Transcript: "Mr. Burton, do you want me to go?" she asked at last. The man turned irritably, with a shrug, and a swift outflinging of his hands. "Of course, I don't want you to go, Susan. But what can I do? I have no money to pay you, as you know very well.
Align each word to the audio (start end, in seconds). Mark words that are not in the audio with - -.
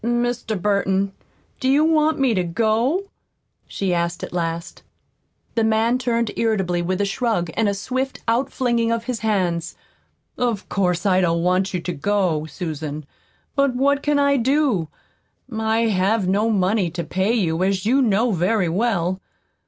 "Mr. 0.03 0.59
Burton, 0.59 1.13
do 1.59 1.69
you 1.69 1.83
want 1.85 2.17
me 2.17 2.33
to 2.33 2.43
go?" 2.43 3.03
she 3.67 3.93
asked 3.93 4.23
at 4.23 4.33
last. 4.33 4.81
The 5.53 5.63
man 5.63 5.99
turned 5.99 6.31
irritably, 6.35 6.81
with 6.81 7.01
a 7.01 7.05
shrug, 7.05 7.51
and 7.53 7.69
a 7.69 7.75
swift 7.75 8.19
outflinging 8.27 8.89
of 8.91 9.03
his 9.03 9.19
hands. 9.19 9.75
"Of 10.39 10.67
course, 10.69 11.05
I 11.05 11.21
don't 11.21 11.43
want 11.43 11.71
you 11.75 11.79
to 11.81 11.93
go, 11.93 12.47
Susan. 12.47 13.05
But 13.55 13.75
what 13.75 14.01
can 14.01 14.17
I 14.17 14.37
do? 14.37 14.87
I 15.55 15.81
have 15.89 16.27
no 16.27 16.49
money 16.49 16.89
to 16.89 17.03
pay 17.03 17.33
you, 17.33 17.61
as 17.63 17.85
you 17.85 18.01
know 18.01 18.31
very 18.31 18.69
well. 18.69 19.21